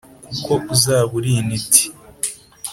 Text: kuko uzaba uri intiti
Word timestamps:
kuko 0.29 0.51
uzaba 0.73 1.09
uri 1.17 1.31
intiti 1.41 1.83